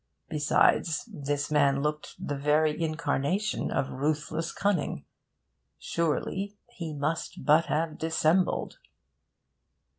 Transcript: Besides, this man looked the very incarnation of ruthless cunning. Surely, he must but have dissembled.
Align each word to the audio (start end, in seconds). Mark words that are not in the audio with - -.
Besides, 0.29 1.05
this 1.13 1.51
man 1.51 1.83
looked 1.83 2.15
the 2.17 2.35
very 2.35 2.81
incarnation 2.81 3.69
of 3.69 3.91
ruthless 3.91 4.51
cunning. 4.51 5.05
Surely, 5.77 6.57
he 6.71 6.91
must 6.95 7.45
but 7.45 7.67
have 7.67 7.99
dissembled. 7.99 8.79